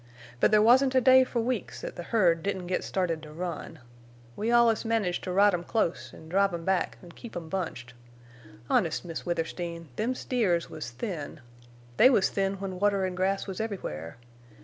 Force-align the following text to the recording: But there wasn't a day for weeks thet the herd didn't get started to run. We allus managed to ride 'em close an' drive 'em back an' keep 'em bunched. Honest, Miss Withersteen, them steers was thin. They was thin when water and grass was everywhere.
But 0.39 0.49
there 0.49 0.63
wasn't 0.63 0.95
a 0.95 0.99
day 0.99 1.23
for 1.23 1.41
weeks 1.41 1.81
thet 1.81 1.95
the 1.95 2.01
herd 2.01 2.41
didn't 2.41 2.65
get 2.65 2.83
started 2.83 3.21
to 3.21 3.31
run. 3.31 3.77
We 4.35 4.49
allus 4.49 4.83
managed 4.83 5.23
to 5.25 5.31
ride 5.31 5.53
'em 5.53 5.63
close 5.63 6.11
an' 6.11 6.27
drive 6.27 6.55
'em 6.55 6.65
back 6.65 6.97
an' 7.03 7.11
keep 7.11 7.35
'em 7.35 7.49
bunched. 7.49 7.93
Honest, 8.67 9.05
Miss 9.05 9.27
Withersteen, 9.27 9.89
them 9.97 10.15
steers 10.15 10.71
was 10.71 10.89
thin. 10.89 11.39
They 11.97 12.09
was 12.09 12.31
thin 12.31 12.55
when 12.55 12.79
water 12.79 13.05
and 13.05 13.15
grass 13.15 13.45
was 13.45 13.61
everywhere. 13.61 14.17